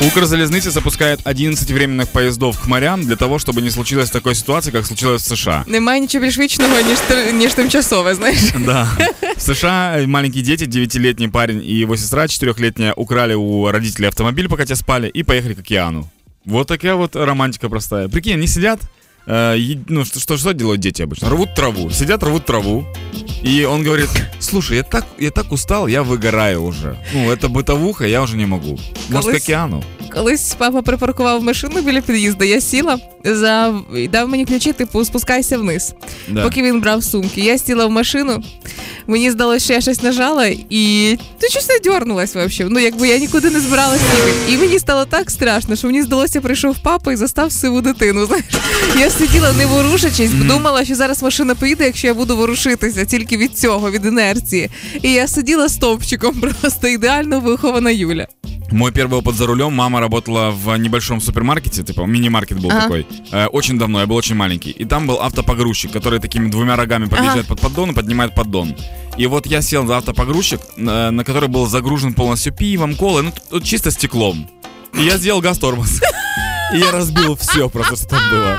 [0.00, 4.86] Укрзалезница запускает 11 временных поездов к морям для того, чтобы не случилось такой ситуации, как
[4.86, 5.64] случилось в США.
[5.66, 8.38] Немає нічого більш вічного, ніж, тр- ніж тимчасове, знаєш.
[8.66, 8.88] Да.
[9.36, 14.64] В США маленькие дети, 9-летний парень и его сестра 4-летняя украли у родителей автомобиль, пока
[14.64, 16.08] те спали, и поехали к океану.
[16.44, 18.08] Вот такая вот романтика простая.
[18.08, 18.80] Прикинь, они сидят,
[19.26, 21.28] э, е- ну что, что, что делают дети обычно?
[21.30, 21.90] Рвут траву.
[21.90, 22.86] Сидят, рвут траву.
[23.42, 24.08] И он говорит,
[24.50, 26.96] слушай, я так, я так устал, я выгораю уже.
[27.14, 28.78] Ну, это бытовуха, я уже не могу.
[29.08, 29.82] Может, к Колись- океану?
[30.14, 33.74] Колись папа припаркував машину біля під'їзду, я сіла, за...
[33.96, 35.94] і дав мені ключі, типу, спускайся вниз.
[36.28, 36.42] Да.
[36.42, 37.40] Поки він брав сумки.
[37.40, 38.42] Я сіла в машину,
[39.10, 42.72] мені здалося, що я щось нажала, і ти щось не дьорнулась взагалі.
[42.74, 44.52] Ну, якби я нікуди не збиралася їхати.
[44.52, 48.26] І мені стало так страшно, що мені здалося, прийшов папа і застав сиву дитину.
[48.26, 48.44] Знаєш,
[48.98, 53.58] я сиділа не ворушачись, думала, що зараз машина поїде, якщо я буду ворушитися тільки від
[53.58, 54.70] цього, від інерції.
[55.02, 58.26] І я сиділа стовпчиком, просто ідеально вихована Юля.
[58.72, 59.72] Мой первый опыт за рулем.
[59.72, 62.80] Мама работала в небольшом супермаркете, типа мини-маркет был Ага.
[62.80, 63.06] такой.
[63.32, 64.72] Э, очень давно, я был очень маленький.
[64.80, 68.74] И там был автопогрузчик, который такими двумя рогами подъезжает под поддон и поднимает поддон.
[69.16, 73.32] И вот я сел за автопогрузчик, на, на который был загружен полностью пивом, колой, ну
[73.32, 74.48] т- чисто стеклом.
[74.94, 76.00] И я сделал газ-тормоз.
[76.74, 78.58] И я разбил все просто, что там было.